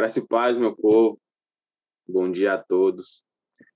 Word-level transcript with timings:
Graça 0.00 0.18
e 0.18 0.26
paz, 0.26 0.56
meu 0.56 0.74
povo. 0.74 1.20
Bom 2.08 2.32
dia 2.32 2.54
a 2.54 2.58
todos. 2.58 3.22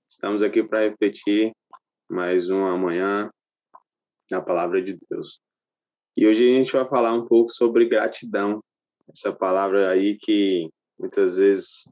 Estamos 0.09 0.41
aqui 0.41 0.63
para 0.63 0.79
repetir 0.79 1.51
mais 2.09 2.49
uma 2.49 2.75
manhã 2.75 3.29
na 4.31 4.41
palavra 4.41 4.81
de 4.81 4.97
Deus. 5.07 5.39
E 6.17 6.25
hoje 6.25 6.49
a 6.49 6.51
gente 6.51 6.71
vai 6.71 6.83
falar 6.89 7.13
um 7.13 7.27
pouco 7.27 7.51
sobre 7.51 7.87
gratidão. 7.87 8.59
Essa 9.07 9.31
palavra 9.31 9.91
aí 9.91 10.17
que 10.17 10.67
muitas 10.97 11.37
vezes 11.37 11.83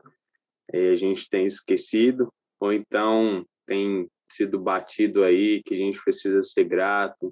é, 0.73 0.89
a 0.89 0.95
gente 0.95 1.29
tem 1.29 1.45
esquecido 1.45 2.33
ou 2.59 2.73
então 2.73 3.45
tem 3.67 4.09
sido 4.27 4.59
batido 4.59 5.23
aí 5.23 5.61
que 5.61 5.75
a 5.75 5.77
gente 5.77 6.03
precisa 6.03 6.41
ser 6.41 6.63
grato 6.63 7.31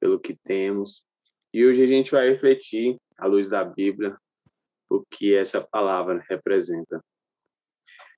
pelo 0.00 0.18
que 0.18 0.34
temos. 0.44 1.04
E 1.52 1.66
hoje 1.66 1.84
a 1.84 1.86
gente 1.86 2.10
vai 2.10 2.30
refletir 2.30 2.96
à 3.18 3.26
luz 3.26 3.50
da 3.50 3.62
Bíblia 3.62 4.16
o 4.88 5.04
que 5.10 5.34
essa 5.34 5.60
palavra 5.60 6.24
representa. 6.28 7.02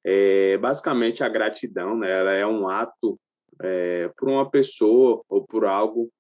É, 0.05 0.57
basicamente, 0.59 1.23
a 1.23 1.29
gratidão, 1.29 1.97
né, 1.99 2.11
ela 2.11 2.33
é 2.33 2.47
um 2.47 2.69
ato 2.69 3.19
é, 3.61 4.09
por 4.17 4.29
uma 4.29 4.49
pessoa 4.51 5.23
ou 5.29 5.47
por 5.47 5.65
algo 5.65 6.11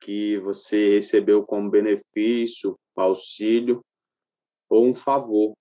que 0.00 0.38
você 0.38 0.94
recebeu 0.94 1.42
como 1.44 1.70
benefício, 1.70 2.78
auxílio 2.94 3.84
ou 4.68 4.86
um 4.86 4.94
favor. 4.94 5.54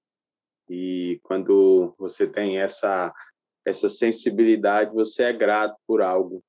E 0.69 1.19
quando 1.23 1.93
você 1.97 2.27
tem 2.27 2.59
essa 2.59 3.13
essa 3.65 3.89
sensibilidade, 3.89 4.93
você 4.93 5.23
é 5.23 5.33
grato 5.33 5.75
por 5.87 5.99
algo. 5.99 6.43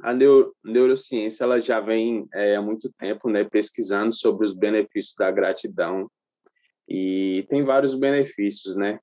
A 0.00 0.14
neuro, 0.14 0.54
neurociência 0.62 1.42
ela 1.42 1.60
já 1.60 1.80
vem 1.80 2.28
é, 2.32 2.54
há 2.54 2.62
muito 2.62 2.92
tempo 2.92 3.28
né, 3.28 3.42
pesquisando 3.44 4.14
sobre 4.14 4.46
os 4.46 4.54
benefícios 4.54 5.16
da 5.16 5.30
gratidão 5.32 6.08
e 6.94 7.46
tem 7.48 7.64
vários 7.64 7.94
benefícios, 7.94 8.76
né? 8.76 9.00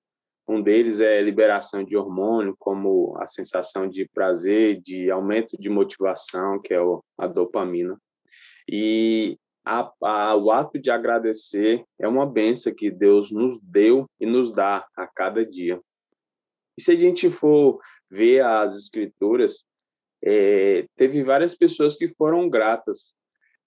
Um 0.48 0.62
deles 0.62 1.00
é 1.00 1.20
liberação 1.20 1.84
de 1.84 1.98
hormônio, 1.98 2.56
como 2.60 3.18
a 3.20 3.26
sensação 3.26 3.90
de 3.90 4.08
prazer, 4.14 4.80
de 4.80 5.10
aumento 5.10 5.58
de 5.58 5.70
motivação, 5.70 6.62
que 6.62 6.72
é 6.72 6.78
a 7.18 7.26
dopamina. 7.26 8.00
E 8.72 9.40
a, 9.66 9.92
a, 10.04 10.36
o 10.36 10.52
ato 10.52 10.78
de 10.78 10.92
agradecer 10.92 11.84
é 12.00 12.08
uma 12.08 12.28
benção 12.28 12.76
que 12.76 12.92
Deus 12.92 13.32
nos 13.32 13.60
deu 13.60 14.08
e 14.20 14.26
nos 14.28 14.52
dá 14.52 14.86
a 14.96 15.08
cada 15.08 15.44
dia. 15.44 15.82
E 16.78 16.84
se 16.84 16.92
a 16.92 16.96
gente 16.96 17.32
for 17.32 17.80
ver 18.08 18.46
as 18.46 18.78
escrituras, 18.78 19.66
é, 20.24 20.86
teve 20.96 21.24
várias 21.24 21.56
pessoas 21.56 21.96
que 21.96 22.08
foram 22.10 22.48
gratas 22.48 23.16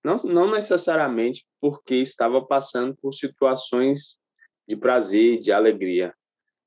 não, 0.05 0.17
não 0.25 0.50
necessariamente 0.50 1.47
porque 1.61 1.97
estava 1.97 2.45
passando 2.45 2.97
por 2.97 3.12
situações 3.12 4.19
de 4.67 4.77
prazer, 4.77 5.41
de 5.41 5.53
alegria, 5.53 6.14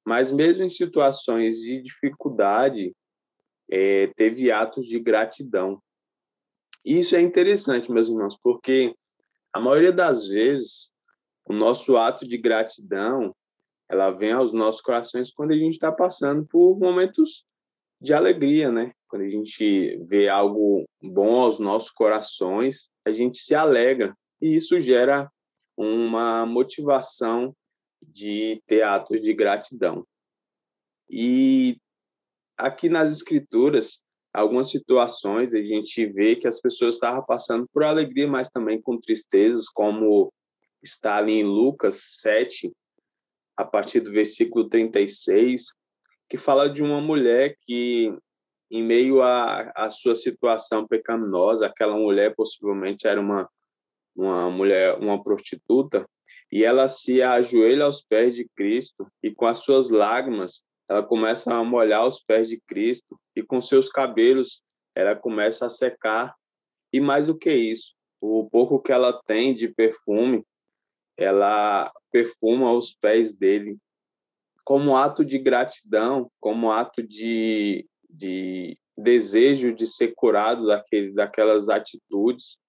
mas 0.05 0.31
mesmo 0.31 0.63
em 0.63 0.69
situações 0.69 1.57
de 1.59 1.81
dificuldade, 1.81 2.95
é, 3.69 4.07
teve 4.15 4.51
atos 4.51 4.85
de 4.87 4.99
gratidão. 4.99 5.81
Isso 6.83 7.15
é 7.15 7.21
interessante, 7.21 7.91
meus 7.91 8.09
irmãos, 8.09 8.37
porque 8.41 8.95
a 9.51 9.59
maioria 9.59 9.91
das 9.91 10.27
vezes 10.27 10.93
o 11.45 11.53
nosso 11.53 11.97
ato 11.97 12.27
de 12.27 12.37
gratidão 12.37 13.35
ela 13.89 14.11
vem 14.11 14.31
aos 14.31 14.51
nossos 14.51 14.81
corações 14.81 15.31
quando 15.31 15.51
a 15.51 15.57
gente 15.57 15.73
está 15.73 15.91
passando 15.91 16.45
por 16.47 16.77
momentos 16.77 17.45
de 18.01 18.13
alegria, 18.13 18.71
né? 18.71 18.91
Quando 19.07 19.23
a 19.23 19.29
gente 19.29 19.97
vê 20.07 20.27
algo 20.27 20.85
bom 21.01 21.41
aos 21.41 21.59
nossos 21.59 21.91
corações, 21.91 22.89
a 23.05 23.11
gente 23.11 23.39
se 23.39 23.53
alegra 23.53 24.15
e 24.41 24.55
isso 24.55 24.81
gera 24.81 25.31
uma 25.77 26.45
motivação 26.45 27.55
de 28.01 28.61
ter 28.67 28.83
atos 28.83 29.21
de 29.21 29.33
gratidão. 29.33 30.05
E 31.09 31.77
aqui 32.57 32.89
nas 32.89 33.11
escrituras, 33.11 34.03
algumas 34.33 34.69
situações 34.69 35.53
a 35.53 35.61
gente 35.61 36.05
vê 36.05 36.35
que 36.35 36.47
as 36.47 36.59
pessoas 36.59 36.95
estavam 36.95 37.23
passando 37.25 37.67
por 37.71 37.83
alegria, 37.83 38.27
mas 38.27 38.49
também 38.49 38.81
com 38.81 38.99
tristezas, 38.99 39.67
como 39.67 40.31
está 40.81 41.17
ali 41.17 41.33
em 41.33 41.43
Lucas 41.43 42.19
7, 42.21 42.71
a 43.57 43.63
partir 43.63 44.01
do 44.01 44.11
versículo 44.11 44.67
36, 44.67 45.73
que 46.29 46.37
fala 46.37 46.69
de 46.69 46.83
uma 46.83 46.99
mulher 46.99 47.55
que, 47.61 48.15
em 48.69 48.83
meio 48.83 49.21
à, 49.21 49.71
à 49.75 49.89
sua 49.89 50.15
situação 50.15 50.87
pecaminosa, 50.87 51.67
aquela 51.67 51.95
mulher 51.95 52.35
possivelmente 52.35 53.07
era 53.07 53.19
uma, 53.19 53.49
uma 54.15 54.49
mulher, 54.49 54.97
uma 54.97 55.23
prostituta, 55.23 56.07
e 56.51 56.63
ela 56.63 56.87
se 56.87 57.21
ajoelha 57.21 57.85
aos 57.85 58.01
pés 58.01 58.35
de 58.35 58.47
Cristo 58.55 59.07
e 59.21 59.31
com 59.31 59.45
as 59.45 59.59
suas 59.59 59.89
lágrimas 59.89 60.63
ela 60.87 61.03
começa 61.03 61.53
a 61.53 61.63
molhar 61.63 62.07
os 62.07 62.19
pés 62.19 62.47
de 62.47 62.61
Cristo 62.61 63.19
e 63.35 63.41
com 63.41 63.61
seus 63.61 63.89
cabelos 63.89 64.63
ela 64.93 65.15
começa 65.15 65.65
a 65.65 65.69
secar. 65.69 66.35
E 66.93 67.01
mais 67.01 67.25
do 67.25 67.37
que 67.37 67.51
isso, 67.51 67.93
o 68.21 68.47
pouco 68.49 68.79
que 68.79 68.91
ela 68.91 69.19
tem 69.25 69.53
de 69.53 69.67
perfume, 69.67 70.43
ela 71.17 71.91
perfuma 72.11 72.71
os 72.71 72.93
pés 72.93 73.33
dele. 73.35 73.77
Como 74.63 74.95
ato 74.95 75.25
de 75.25 75.37
gratidão, 75.37 76.31
como 76.39 76.71
ato 76.71 77.03
de, 77.03 77.85
de 78.15 78.77
desejo 78.97 79.73
de 79.73 79.85
ser 79.85 80.13
curado 80.15 80.67
daquele, 80.67 81.13
daquelas 81.13 81.69
atitudes. 81.69 82.59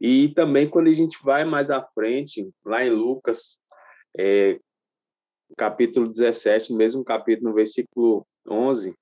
E 0.00 0.28
também 0.30 0.68
quando 0.68 0.88
a 0.88 0.94
gente 0.94 1.18
vai 1.22 1.44
mais 1.44 1.70
à 1.70 1.82
frente, 1.82 2.48
lá 2.64 2.84
em 2.84 2.90
Lucas, 2.90 3.60
é, 4.18 4.58
capítulo 5.56 6.08
17, 6.08 6.72
mesmo 6.72 7.04
capítulo, 7.04 7.50
no 7.50 7.54
versículo 7.54 8.26
11, 8.48 8.94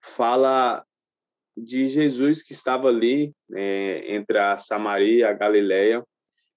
fala 0.00 0.84
de 1.56 1.88
Jesus 1.88 2.42
que 2.42 2.52
estava 2.52 2.88
ali 2.88 3.32
é, 3.54 4.14
entre 4.14 4.38
a 4.38 4.56
Samaria 4.56 5.18
e 5.18 5.24
a 5.24 5.32
Galileia, 5.32 6.04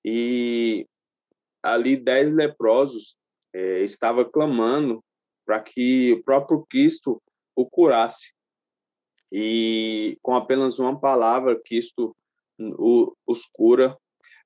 e 0.06 0.86
ali 1.64 1.96
dez 1.96 2.34
leprosos 2.34 3.16
é, 3.54 3.82
estava 3.82 4.24
clamando 4.24 5.04
para 5.46 5.60
que 5.60 6.14
o 6.14 6.24
próprio 6.24 6.66
Cristo 6.70 7.22
o 7.56 7.70
curasse. 7.70 8.34
E 9.32 10.18
com 10.22 10.36
apenas 10.36 10.80
uma 10.80 11.00
palavra, 11.00 11.60
Cristo 11.60 12.16
o, 12.60 13.16
os 13.26 13.46
cura, 13.46 13.98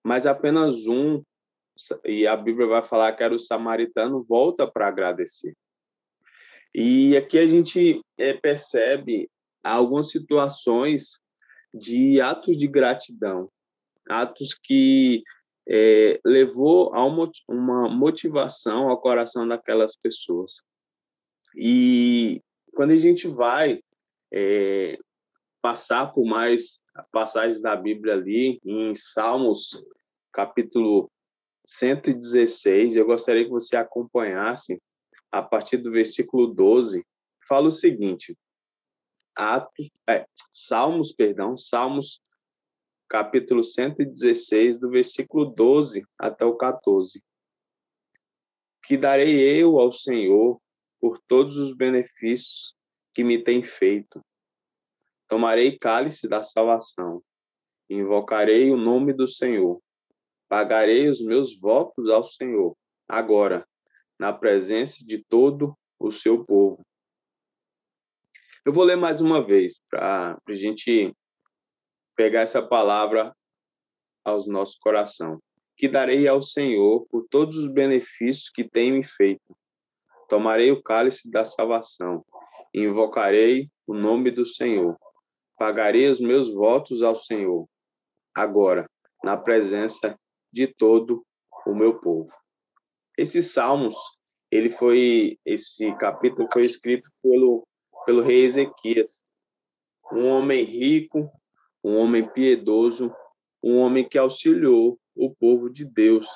mas 0.03 0.27
apenas 0.27 0.85
um, 0.87 1.21
e 2.05 2.25
a 2.27 2.37
Bíblia 2.37 2.67
vai 2.67 2.83
falar 2.83 3.13
que 3.13 3.23
era 3.23 3.33
o 3.33 3.39
samaritano, 3.39 4.23
volta 4.23 4.65
para 4.67 4.87
agradecer. 4.87 5.55
E 6.73 7.15
aqui 7.17 7.37
a 7.37 7.47
gente 7.47 8.01
é, 8.17 8.33
percebe 8.33 9.29
algumas 9.63 10.09
situações 10.09 11.21
de 11.73 12.21
atos 12.21 12.57
de 12.57 12.67
gratidão, 12.67 13.49
atos 14.07 14.53
que 14.53 15.23
é, 15.67 16.19
levou 16.23 16.93
a 16.93 17.03
uma, 17.03 17.29
uma 17.47 17.89
motivação 17.89 18.89
ao 18.89 19.01
coração 19.01 19.47
daquelas 19.47 19.95
pessoas. 19.95 20.61
E 21.55 22.41
quando 22.73 22.91
a 22.91 22.97
gente 22.97 23.27
vai 23.27 23.81
é, 24.35 24.99
passar 25.61 26.13
por 26.13 26.25
mais 26.25 26.81
passagens 27.11 27.61
da 27.61 27.73
Bíblia 27.73 28.13
ali, 28.13 28.59
em 28.65 28.93
Salmos, 28.93 29.81
capítulo 30.33 31.09
116, 31.65 32.97
eu 32.97 33.05
gostaria 33.05 33.45
que 33.45 33.49
você 33.49 33.77
acompanhasse 33.77 34.81
a 35.31 35.41
partir 35.41 35.77
do 35.77 35.89
versículo 35.89 36.47
12, 36.47 37.05
fala 37.47 37.69
o 37.69 37.71
seguinte: 37.71 38.37
é, 40.09 40.25
Salmos, 40.53 41.13
perdão, 41.13 41.57
Salmos 41.57 42.21
capítulo 43.07 43.63
116, 43.63 44.77
do 44.77 44.89
versículo 44.89 45.45
12 45.45 46.05
até 46.19 46.43
o 46.43 46.57
14. 46.57 47.23
Que 48.83 48.97
darei 48.97 49.39
eu 49.39 49.79
ao 49.79 49.93
Senhor 49.93 50.59
por 50.99 51.19
todos 51.27 51.57
os 51.57 51.73
benefícios 51.73 52.75
que 53.15 53.23
me 53.23 53.41
tem 53.41 53.63
feito. 53.63 54.21
Tomarei 55.27 55.79
cálice 55.79 56.27
da 56.27 56.43
salvação, 56.43 57.23
invocarei 57.89 58.69
o 58.69 58.77
nome 58.77 59.13
do 59.13 59.27
Senhor, 59.27 59.81
pagarei 60.47 61.09
os 61.09 61.21
meus 61.21 61.57
votos 61.57 62.09
ao 62.09 62.23
Senhor, 62.23 62.75
agora, 63.07 63.65
na 64.19 64.31
presença 64.33 65.03
de 65.03 65.23
todo 65.23 65.75
o 65.97 66.11
seu 66.11 66.45
povo. 66.45 66.85
Eu 68.65 68.73
vou 68.73 68.83
ler 68.83 68.97
mais 68.97 69.21
uma 69.21 69.43
vez, 69.43 69.81
para 69.89 70.37
a 70.47 70.55
gente 70.55 71.15
pegar 72.15 72.41
essa 72.41 72.61
palavra 72.61 73.35
aos 74.23 74.47
nossos 74.47 74.75
coração. 74.75 75.39
Que 75.77 75.87
darei 75.87 76.27
ao 76.27 76.41
Senhor 76.41 77.05
por 77.09 77.27
todos 77.29 77.57
os 77.57 77.67
benefícios 77.71 78.49
que 78.49 78.67
tem 78.67 78.91
me 78.91 79.03
feito. 79.03 79.55
Tomarei 80.29 80.71
o 80.71 80.81
cálice 80.81 81.29
da 81.29 81.43
salvação, 81.43 82.25
invocarei 82.83 83.69
o 83.87 83.93
nome 83.93 84.31
do 84.31 84.45
Senhor. 84.45 84.97
Pagarei 85.57 86.09
os 86.09 86.19
meus 86.19 86.53
votos 86.53 87.01
ao 87.01 87.15
Senhor, 87.15 87.67
agora, 88.33 88.89
na 89.23 89.37
presença 89.37 90.19
de 90.51 90.67
todo 90.67 91.25
o 91.65 91.73
meu 91.73 91.99
povo. 91.99 92.31
Esses 93.17 93.53
salmos, 93.53 93.97
ele 94.51 94.69
foi 94.71 95.39
esse 95.45 95.93
capítulo 95.95 96.49
foi 96.51 96.65
escrito 96.65 97.09
pelo 97.23 97.65
pelo 98.05 98.21
rei 98.21 98.43
Ezequias, 98.43 99.23
um 100.11 100.27
homem 100.27 100.63
rico, 100.63 101.31
um 101.83 101.97
homem 101.97 102.27
piedoso, 102.31 103.11
um 103.63 103.77
homem 103.77 104.07
que 104.07 104.17
auxiliou 104.17 104.99
o 105.15 105.33
povo 105.33 105.71
de 105.71 105.83
Deus. 105.85 106.27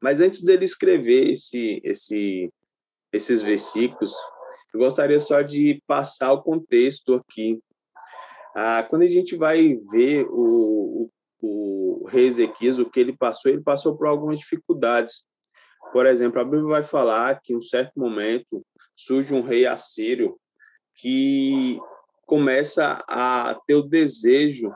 Mas 0.00 0.20
antes 0.20 0.44
dele 0.44 0.64
escrever 0.64 1.30
esse 1.30 1.80
esse 1.82 2.52
esses 3.12 3.40
versículos, 3.40 4.14
eu 4.76 4.80
gostaria 4.80 5.18
só 5.18 5.40
de 5.40 5.82
passar 5.86 6.32
o 6.34 6.42
contexto 6.42 7.14
aqui. 7.14 7.58
Ah, 8.54 8.86
quando 8.88 9.02
a 9.02 9.06
gente 9.08 9.34
vai 9.34 9.74
ver 9.90 10.26
o, 10.28 11.10
o, 11.40 12.02
o 12.02 12.08
rei 12.08 12.26
Ezequias, 12.26 12.78
o 12.78 12.84
que 12.84 13.00
ele 13.00 13.16
passou, 13.16 13.50
ele 13.50 13.62
passou 13.62 13.96
por 13.96 14.06
algumas 14.06 14.38
dificuldades. 14.38 15.24
Por 15.92 16.04
exemplo, 16.04 16.40
a 16.40 16.44
Bíblia 16.44 16.64
vai 16.64 16.82
falar 16.82 17.40
que 17.42 17.54
em 17.54 17.56
um 17.56 17.62
certo 17.62 17.98
momento 17.98 18.62
surge 18.94 19.34
um 19.34 19.40
rei 19.40 19.66
assírio 19.66 20.36
que 20.94 21.78
começa 22.26 23.02
a 23.08 23.58
ter 23.66 23.76
o 23.76 23.82
desejo 23.82 24.70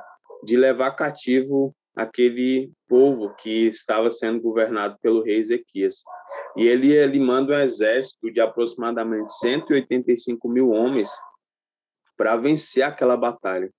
de 0.44 0.56
levar 0.56 0.92
cativo 0.92 1.74
aquele 1.94 2.72
povo 2.88 3.34
que 3.34 3.66
estava 3.66 4.10
sendo 4.10 4.40
governado 4.40 4.96
pelo 5.02 5.22
rei 5.22 5.40
Ezequias. 5.40 6.02
E 6.56 6.66
ele, 6.66 6.92
ele 6.92 7.20
manda 7.20 7.54
um 7.54 7.60
exército 7.60 8.30
de 8.30 8.40
aproximadamente 8.40 9.32
185 9.34 10.48
mil 10.48 10.70
homens 10.70 11.10
para 12.16 12.36
vencer 12.36 12.82
aquela 12.82 13.16
batalha. 13.16 13.70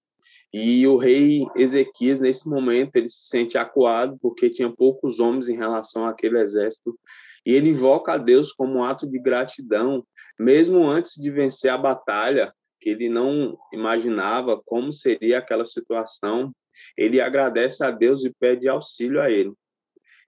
E 0.53 0.85
o 0.85 0.97
rei 0.97 1.45
Ezequias, 1.55 2.19
nesse 2.19 2.47
momento, 2.49 2.95
ele 2.95 3.07
se 3.07 3.27
sente 3.27 3.57
acuado 3.57 4.17
porque 4.21 4.49
tinha 4.49 4.69
poucos 4.69 5.19
homens 5.19 5.47
em 5.47 5.55
relação 5.55 6.05
àquele 6.05 6.39
exército. 6.39 6.97
E 7.45 7.53
ele 7.53 7.69
invoca 7.69 8.13
a 8.13 8.17
Deus 8.17 8.51
como 8.51 8.79
um 8.79 8.83
ato 8.83 9.07
de 9.07 9.17
gratidão, 9.17 10.05
mesmo 10.37 10.87
antes 10.87 11.13
de 11.15 11.29
vencer 11.31 11.71
a 11.71 11.77
batalha, 11.77 12.53
que 12.79 12.89
ele 12.89 13.07
não 13.07 13.57
imaginava 13.71 14.61
como 14.65 14.91
seria 14.91 15.37
aquela 15.37 15.65
situação. 15.65 16.51
Ele 16.97 17.21
agradece 17.21 17.83
a 17.83 17.91
Deus 17.91 18.25
e 18.25 18.33
pede 18.37 18.67
auxílio 18.67 19.21
a 19.21 19.29
ele. 19.29 19.53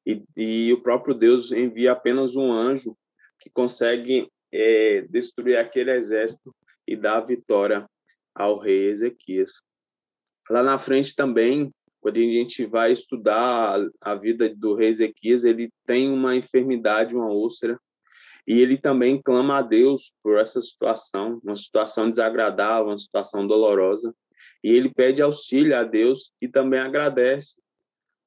E, 0.05 0.23
e 0.35 0.73
o 0.73 0.81
próprio 0.81 1.13
Deus 1.13 1.51
envia 1.51 1.91
apenas 1.91 2.35
um 2.35 2.51
anjo 2.51 2.97
que 3.39 3.49
consegue 3.49 4.29
é, 4.51 5.01
destruir 5.09 5.57
aquele 5.57 5.91
exército 5.91 6.53
e 6.87 6.95
dar 6.95 7.21
vitória 7.21 7.87
ao 8.35 8.59
rei 8.59 8.89
Ezequias. 8.89 9.61
Lá 10.49 10.61
na 10.61 10.77
frente 10.77 11.15
também, 11.15 11.73
quando 12.01 12.17
a 12.17 12.21
gente 12.21 12.65
vai 12.65 12.91
estudar 12.91 13.79
a 14.01 14.15
vida 14.15 14.53
do 14.53 14.75
rei 14.75 14.89
Ezequias, 14.89 15.45
ele 15.45 15.71
tem 15.85 16.11
uma 16.11 16.35
enfermidade, 16.35 17.15
uma 17.15 17.31
úlcera, 17.31 17.79
e 18.45 18.59
ele 18.59 18.77
também 18.77 19.21
clama 19.21 19.59
a 19.59 19.61
Deus 19.61 20.13
por 20.21 20.37
essa 20.37 20.59
situação, 20.59 21.39
uma 21.43 21.55
situação 21.55 22.11
desagradável, 22.11 22.87
uma 22.87 22.99
situação 22.99 23.47
dolorosa, 23.47 24.13
e 24.61 24.69
ele 24.69 24.93
pede 24.93 25.21
auxílio 25.21 25.77
a 25.77 25.83
Deus 25.83 26.33
e 26.41 26.47
também 26.47 26.79
agradece, 26.79 27.55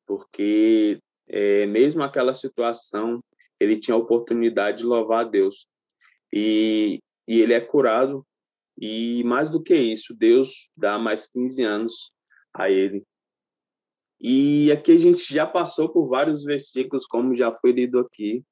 porque 0.06 0.99
é, 1.28 1.67
mesmo 1.67 2.02
aquela 2.02 2.34
situação, 2.34 3.23
ele 3.58 3.78
tinha 3.78 3.94
a 3.94 3.99
oportunidade 3.99 4.78
de 4.78 4.84
louvar 4.84 5.20
a 5.20 5.28
Deus. 5.28 5.67
E, 6.32 7.00
e 7.26 7.40
ele 7.40 7.52
é 7.52 7.61
curado 7.61 8.26
e 8.78 9.25
mais 9.25 9.49
do 9.49 9.62
que 9.62 9.75
isso, 9.75 10.14
Deus 10.14 10.69
dá 10.76 10.99
mais 10.99 11.28
15 11.28 11.62
anos 11.62 12.12
a 12.52 12.70
ele. 12.70 13.02
E 14.20 14.70
aqui 14.73 14.93
a 14.93 14.99
gente 14.99 15.32
já 15.32 15.46
passou 15.46 15.88
por 15.88 16.08
vários 16.08 16.43
versículos, 16.43 17.06
como 17.06 17.37
já 17.37 17.55
foi 17.56 17.73
lido 17.73 17.99
aqui, 17.99 18.43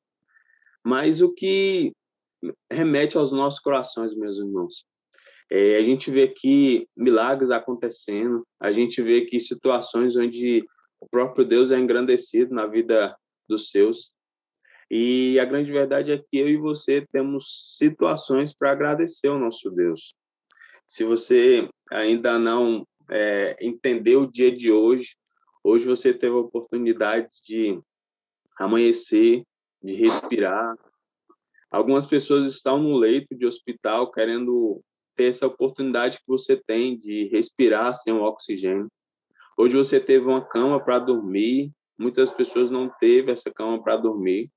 mas 0.83 1.21
o 1.21 1.33
que 1.33 1.93
remete 2.71 3.17
aos 3.17 3.33
nossos 3.33 3.61
corações, 3.61 4.15
meus 4.15 4.39
irmãos. 4.39 4.85
É, 5.51 5.77
a 5.77 5.83
gente 5.83 6.11
vê 6.11 6.25
aqui 6.25 6.89
milagres 6.97 7.51
acontecendo, 7.51 8.47
a 8.61 8.73
gente 8.73 9.01
vê 9.03 9.23
aqui 9.23 9.39
situações 9.39 10.17
onde 10.17 10.65
o 11.05 11.09
próprio 11.11 11.45
Deus 11.45 11.71
é 11.71 11.79
engrandecido 11.79 12.55
na 12.55 12.67
vida 12.67 13.15
dos 13.47 13.71
seus. 13.71 14.11
E 14.91 15.39
a 15.39 15.45
grande 15.45 15.71
verdade 15.71 16.13
é 16.13 16.19
que 16.19 16.39
eu 16.39 16.49
e 16.49 16.57
você 16.57 17.07
temos 17.13 17.75
situações 17.77 18.55
para 18.55 18.73
agradecer 18.73 19.29
ao 19.29 19.39
nosso 19.39 19.71
Deus. 19.71 20.15
Se 20.89 21.05
você 21.05 21.69
ainda 21.91 22.39
não 22.39 22.87
é, 23.11 23.57
entendeu 23.61 24.23
o 24.23 24.31
dia 24.31 24.55
de 24.55 24.73
hoje, 24.73 25.17
hoje 25.63 25.87
você 25.87 26.13
teve 26.13 26.35
a 26.35 26.39
oportunidade 26.39 27.29
de 27.47 27.79
amanhecer, 28.59 29.43
de 29.83 29.95
respirar. 29.95 30.75
Algumas 31.71 32.07
pessoas 32.07 32.51
estão 32.53 32.79
no 32.79 32.97
leito 32.97 33.35
de 33.35 33.47
hospital 33.47 34.11
querendo 34.11 34.81
ter 35.17 35.25
essa 35.25 35.47
oportunidade 35.47 36.19
que 36.19 36.27
você 36.27 36.57
tem 36.57 36.97
de 36.97 37.29
respirar 37.29 37.95
sem 37.95 38.13
o 38.13 38.23
oxigênio. 38.23 38.89
Hoje 39.57 39.77
você 39.77 40.01
teve 40.01 40.27
uma 40.27 40.45
cama 40.45 40.83
para 40.83 40.99
dormir, 40.99 41.71
muitas 41.97 42.33
pessoas 42.33 42.73
não 42.73 42.91
teve 42.99 43.31
essa 43.31 43.53
cama 43.53 43.81
para 43.81 43.97
dormir. 43.97 44.51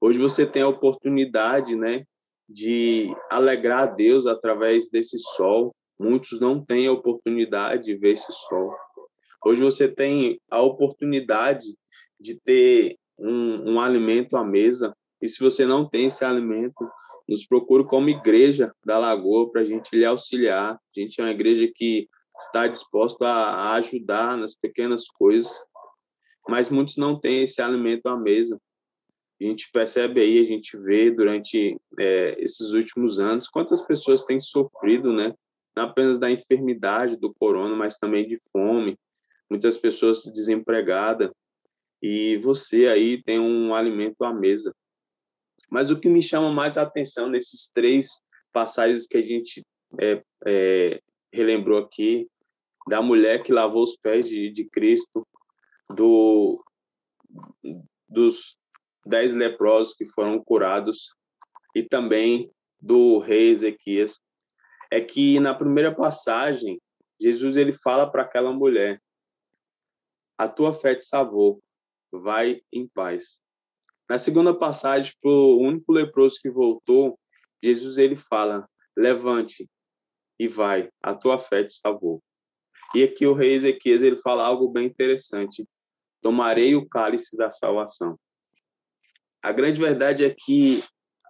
Hoje 0.00 0.18
você 0.18 0.46
tem 0.46 0.62
a 0.62 0.68
oportunidade, 0.68 1.76
né, 1.76 2.04
de 2.48 3.14
alegrar 3.30 3.82
a 3.82 3.86
Deus 3.86 4.26
através 4.26 4.88
desse 4.88 5.18
sol. 5.18 5.74
Muitos 5.98 6.40
não 6.40 6.64
têm 6.64 6.86
a 6.86 6.92
oportunidade 6.92 7.84
de 7.84 7.96
ver 7.96 8.12
esse 8.12 8.32
sol. 8.32 8.74
Hoje 9.44 9.62
você 9.62 9.88
tem 9.88 10.40
a 10.50 10.62
oportunidade 10.62 11.66
de 12.18 12.40
ter 12.40 12.96
um, 13.18 13.72
um 13.72 13.80
alimento 13.80 14.36
à 14.36 14.44
mesa. 14.44 14.94
E 15.20 15.28
se 15.28 15.42
você 15.42 15.66
não 15.66 15.86
tem 15.88 16.06
esse 16.06 16.24
alimento, 16.24 16.88
nos 17.28 17.46
procure 17.46 17.84
como 17.84 18.08
igreja 18.08 18.72
da 18.84 18.98
Lagoa 18.98 19.50
para 19.50 19.62
a 19.62 19.64
gente 19.64 19.94
lhe 19.96 20.04
auxiliar. 20.04 20.74
A 20.74 21.00
gente 21.00 21.20
é 21.20 21.24
uma 21.24 21.32
igreja 21.32 21.70
que 21.74 22.08
está 22.38 22.66
disposto 22.66 23.22
a, 23.22 23.74
ajudar 23.74 24.36
nas 24.36 24.54
pequenas 24.54 25.08
coisas, 25.08 25.50
mas 26.48 26.70
muitos 26.70 26.96
não 26.96 27.18
têm 27.18 27.42
esse 27.42 27.60
alimento 27.60 28.06
à 28.06 28.16
mesa 28.16 28.58
a 29.40 29.44
gente 29.44 29.70
percebe 29.70 30.20
aí, 30.20 30.38
a 30.38 30.44
gente 30.44 30.76
vê 30.78 31.10
durante 31.10 31.76
é, 31.98 32.36
esses 32.42 32.72
últimos 32.72 33.20
anos 33.20 33.48
quantas 33.48 33.82
pessoas 33.82 34.24
têm 34.24 34.40
sofrido, 34.40 35.12
né? 35.12 35.34
Não 35.76 35.84
apenas 35.84 36.18
da 36.18 36.30
enfermidade 36.30 37.16
do 37.16 37.34
corona, 37.34 37.76
mas 37.76 37.98
também 37.98 38.26
de 38.26 38.40
fome, 38.50 38.96
muitas 39.50 39.76
pessoas 39.76 40.24
desempregadas, 40.24 41.30
e 42.02 42.38
você 42.38 42.86
aí 42.86 43.22
tem 43.22 43.38
um 43.38 43.74
alimento 43.74 44.24
à 44.24 44.32
mesa. 44.32 44.74
Mas 45.70 45.90
o 45.90 46.00
que 46.00 46.08
me 46.08 46.22
chama 46.22 46.50
mais 46.50 46.78
a 46.78 46.82
atenção 46.82 47.28
nesses 47.28 47.70
três 47.70 48.22
passagens 48.52 49.06
que 49.06 49.18
a 49.18 49.22
gente 49.22 49.62
é, 50.00 50.22
é, 50.46 51.00
relembrou 51.30 51.78
aqui, 51.78 52.26
da 52.86 53.02
mulher 53.02 53.42
que 53.42 53.52
lavou 53.52 53.82
os 53.82 53.96
pés 53.96 54.28
de, 54.28 54.50
de 54.50 54.64
Cristo, 54.64 55.26
do, 55.88 56.62
dos 58.08 58.56
dez 59.04 59.34
leprosos 59.34 59.94
que 59.94 60.06
foram 60.06 60.42
curados 60.42 61.14
e 61.74 61.82
também 61.82 62.50
do 62.80 63.18
rei 63.18 63.50
Ezequias, 63.50 64.20
é 64.90 65.00
que 65.00 65.40
na 65.40 65.54
primeira 65.54 65.94
passagem, 65.94 66.80
Jesus 67.20 67.56
ele 67.56 67.72
fala 67.72 68.10
para 68.10 68.22
aquela 68.22 68.52
mulher: 68.52 69.00
A 70.38 70.48
tua 70.48 70.72
fé 70.72 70.94
te 70.94 71.04
salvou, 71.04 71.60
vai 72.12 72.60
em 72.72 72.86
paz. 72.86 73.40
Na 74.08 74.18
segunda 74.18 74.54
passagem, 74.54 75.12
para 75.20 75.30
o 75.30 75.58
único 75.58 75.92
leproso 75.92 76.38
que 76.40 76.50
voltou, 76.50 77.18
Jesus 77.62 77.98
ele 77.98 78.16
fala: 78.16 78.68
Levante 78.96 79.68
e 80.38 80.46
vai, 80.46 80.88
a 81.02 81.14
tua 81.14 81.38
fé 81.38 81.64
te 81.64 81.72
salvou. 81.72 82.22
E 82.94 83.02
aqui 83.02 83.26
o 83.26 83.34
rei 83.34 83.54
Ezequias 83.54 84.02
ele 84.02 84.16
fala 84.22 84.44
algo 84.44 84.68
bem 84.68 84.86
interessante: 84.86 85.66
Tomarei 86.22 86.74
o 86.74 86.88
cálice 86.88 87.36
da 87.36 87.50
salvação. 87.50 88.18
A 89.42 89.52
grande 89.52 89.80
verdade 89.80 90.24
é 90.24 90.34
que 90.36 90.82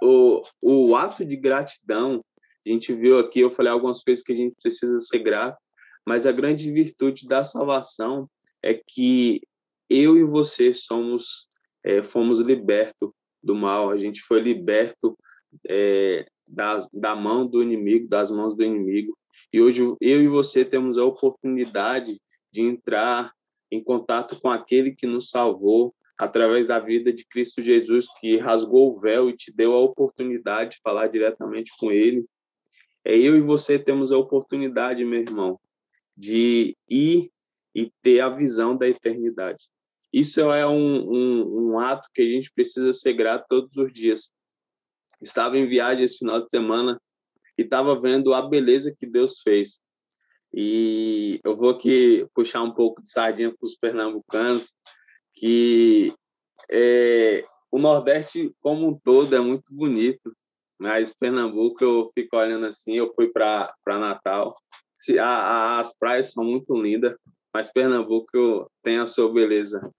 o, 0.03 0.43
o 0.61 0.97
ato 0.97 1.25
de 1.25 1.37
gratidão, 1.37 2.25
a 2.67 2.69
gente 2.69 2.93
viu 2.95 3.19
aqui, 3.19 3.41
eu 3.41 3.51
falei 3.51 3.71
algumas 3.71 4.03
coisas 4.03 4.25
que 4.25 4.33
a 4.33 4.37
gente 4.37 4.55
precisa 4.63 4.99
ser 5.01 5.19
grato, 5.19 5.59
mas 6.07 6.27
a 6.27 6.33
grande 6.33 6.71
virtude 6.71 7.27
da 7.27 7.45
salvação 7.45 8.29
é 8.63 8.75
que 8.75 9.41
eu 9.89 10.17
e 10.17 10.25
você 10.25 10.75
somos 10.75 11.49
é, 11.85 12.03
fomos 12.03 12.41
libertos 12.41 13.11
do 13.43 13.55
mal, 13.55 13.91
a 13.91 13.97
gente 13.97 14.21
foi 14.23 14.41
liberto 14.41 15.17
é, 15.69 16.27
das, 16.47 16.89
da 16.93 17.15
mão 17.15 17.47
do 17.47 17.63
inimigo, 17.63 18.09
das 18.09 18.31
mãos 18.31 18.57
do 18.57 18.65
inimigo. 18.65 19.17
E 19.53 19.61
hoje 19.61 19.83
eu 20.01 20.23
e 20.23 20.29
você 20.29 20.65
temos 20.65 20.99
a 20.99 21.05
oportunidade 21.05 22.21
de 22.53 22.63
entrar 22.63 23.33
em 23.71 23.83
contato 23.83 24.41
com 24.41 24.51
aquele 24.51 24.95
que 24.95 25.07
nos 25.07 25.31
salvou, 25.31 25.95
através 26.17 26.67
da 26.67 26.79
vida 26.79 27.13
de 27.13 27.27
Cristo 27.27 27.63
Jesus, 27.63 28.07
que 28.21 28.39
rasgou 28.39 28.95
o 28.95 29.01
véu 29.01 29.29
e 29.29 29.37
te 29.37 29.53
deu 29.53 29.75
a 29.75 29.81
oportunidade 29.81 30.73
de 30.73 30.81
falar 30.83 31.09
diretamente 31.09 31.73
com 31.79 31.93
Ele. 31.93 32.25
É 33.05 33.17
eu 33.17 33.37
e 33.37 33.41
você 33.41 33.79
temos 33.79 34.13
a 34.13 34.19
oportunidade, 34.19 35.05
meu 35.05 35.21
irmão, 35.21 35.61
de 36.17 36.77
ir 36.89 37.31
e 37.75 37.93
ter 38.03 38.21
a 38.21 38.31
visão 38.31 38.77
da 38.77 38.89
eternidade. 38.89 39.69
Isso 40.13 40.41
é 40.41 40.67
um, 40.67 41.11
um, 41.13 41.73
um 41.73 41.79
ato 41.79 42.09
que 42.15 42.23
a 42.23 42.25
gente 42.25 42.51
precisa 42.51 42.93
ser 42.93 43.13
grato 43.13 43.45
todos 43.49 43.77
os 43.77 43.93
dias. 43.93 44.33
Estava 45.21 45.59
em 45.59 45.67
viagem 45.67 46.05
esse 46.05 46.19
final 46.19 46.41
de 46.43 46.49
semana 46.49 47.01
e 47.59 47.63
estava 47.63 47.99
vendo 48.01 48.35
a 48.35 48.43
beleza 48.43 48.95
que 48.97 49.07
Deus 49.07 49.41
fez. 49.43 49.81
E 50.53 51.41
eu 51.45 51.57
vou 51.57 51.71
aqui 51.71 52.27
puxar 52.35 52.63
um 52.63 52.73
pouco 52.73 53.03
de 53.03 53.11
sardinha 53.11 53.51
para 53.51 53.67
os 53.67 53.77
pernambucanos, 53.77 54.75
que 55.35 56.13
é, 56.71 57.45
o 57.71 57.79
Nordeste 57.79 58.55
como 58.61 58.89
um 58.89 58.99
todo 58.99 59.35
é 59.35 59.41
muito 59.41 59.65
bonito, 59.71 60.35
mas 60.79 61.15
Pernambuco 61.15 61.83
eu 61.83 62.11
fico 62.15 62.37
olhando 62.37 62.67
assim, 62.67 62.95
eu 62.95 63.13
fui 63.15 63.29
para 63.29 63.75
Natal, 63.87 64.55
a, 65.21 65.25
a, 65.25 65.81
as 65.81 65.97
praias 65.97 66.33
são 66.33 66.45
muito 66.45 66.75
lindas, 66.75 67.17
mas 67.53 67.73
Pernambuco 67.73 68.71
tem 68.83 68.99
a 68.99 69.07
sua 69.07 69.33
beleza. 69.33 69.91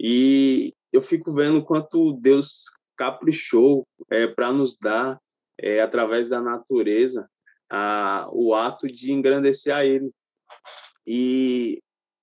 E 0.00 0.74
eu 0.92 1.02
fico 1.02 1.32
vendo 1.32 1.64
quanto 1.64 2.12
Deus 2.14 2.64
caprichou 2.96 3.86
é, 4.10 4.26
para 4.26 4.52
nos 4.52 4.76
dar, 4.76 5.18
é, 5.60 5.80
através 5.80 6.28
da 6.28 6.40
natureza, 6.40 7.28
a, 7.70 8.28
o 8.32 8.54
ato 8.54 8.86
de 8.86 9.12
engrandecer 9.12 9.74
a 9.74 9.84
Ele. 9.84 10.10
E 11.06 11.82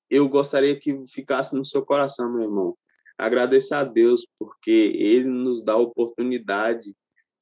eu 0.10 0.28
gostaria 0.30 0.80
que 0.80 1.06
ficasse 1.08 1.56
no 1.56 1.66
seu 1.66 1.84
coração, 1.84 2.32
meu 2.32 2.44
irmão. 2.44 2.78
Agradeça 3.18 3.78
a 3.78 3.84
Deus, 3.84 4.28
porque 4.38 4.72
Ele 4.72 5.26
nos 5.26 5.64
dá 5.64 5.74
a 5.74 5.78
oportunidade 5.78 6.94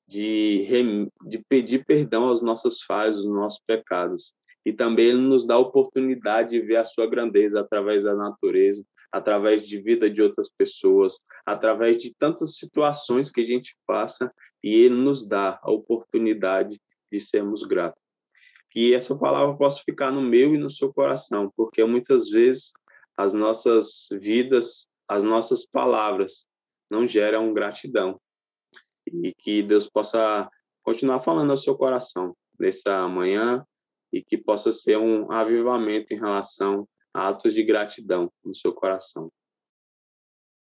de, 0.08 0.68
de 1.26 1.40
pedir 1.50 1.86
perdão 1.86 2.26
aos 2.26 2.42
nossos 2.42 2.82
falhos, 2.82 3.20
aos 3.20 3.28
nossos 3.28 3.62
pecados. 3.66 4.34
E 4.66 4.72
também 4.72 5.08
Ele 5.08 5.22
nos 5.22 5.46
dá 5.46 5.56
a 5.56 5.60
oportunidade 5.60 6.52
de 6.52 6.62
ver 6.62 6.78
a 6.78 6.84
sua 6.84 7.08
grandeza 7.08 7.60
através 7.60 8.04
da 8.04 8.16
natureza, 8.16 8.86
através 9.12 9.68
de 9.68 9.82
vida 9.82 10.10
de 10.10 10.22
outras 10.22 10.50
pessoas, 10.50 11.20
através 11.46 11.98
de 11.98 12.14
tantas 12.16 12.56
situações 12.58 13.32
que 13.32 13.42
a 13.42 13.46
gente 13.46 13.76
passa, 13.86 14.34
e 14.64 14.74
Ele 14.74 14.96
nos 14.96 15.28
dá 15.28 15.60
a 15.62 15.72
oportunidade 15.72 16.80
de 17.12 17.20
sermos 17.20 17.64
gratos. 17.64 18.02
Que 18.70 18.94
essa 18.94 19.18
palavra 19.18 19.56
possa 19.56 19.82
ficar 19.84 20.12
no 20.12 20.22
meu 20.22 20.56
e 20.56 20.58
no 20.58 20.72
seu 20.72 20.92
coração, 20.92 21.52
porque 21.56 21.84
muitas 21.84 22.30
vezes 22.30 22.72
as 23.16 23.34
nossas 23.34 24.08
vidas 24.12 24.88
as 25.08 25.24
nossas 25.24 25.66
palavras 25.66 26.46
não 26.90 27.08
geram 27.08 27.54
gratidão. 27.54 28.20
E 29.06 29.34
que 29.34 29.62
Deus 29.62 29.90
possa 29.90 30.50
continuar 30.82 31.22
falando 31.22 31.52
ao 31.52 31.58
seu 31.58 31.76
coração 31.76 32.36
nessa 32.60 33.08
manhã 33.08 33.66
e 34.12 34.24
que 34.24 34.38
possa 34.38 34.72
ser 34.72 34.98
um 34.98 35.32
avivamento 35.32 36.14
em 36.14 36.20
relação 36.20 36.88
a 37.14 37.30
atos 37.30 37.54
de 37.54 37.64
gratidão 37.64 38.32
no 38.44 38.56
seu 38.56 38.74
coração. 38.74 39.32